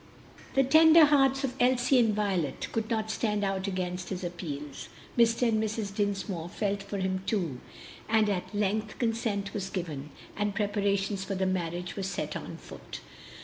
The 0.55 0.63
tender 0.63 1.05
hearts 1.05 1.43
of 1.43 1.53
Elsie 1.59 1.99
and 1.99 2.15
Violet 2.15 2.69
could 2.71 2.89
not 2.89 3.11
stand 3.11 3.43
out 3.43 3.67
against 3.67 4.09
his 4.09 4.23
appeals. 4.23 4.89
Mr. 5.15 5.47
and 5.49 5.61
Mrs. 5.63 5.93
Dinsmore 5.93 6.49
felt 6.49 6.81
for 6.81 6.97
him 6.97 7.21
too, 7.27 7.59
and 8.09 8.27
at 8.27 8.51
length 8.51 8.97
consent 8.97 9.53
was 9.53 9.69
given, 9.69 10.09
and 10.35 10.55
preparations 10.55 11.23
for 11.23 11.35
the 11.35 11.45
marriage 11.45 11.95
were 11.95 12.01
set 12.01 12.35
on 12.35 12.57
foot. 12.57 13.01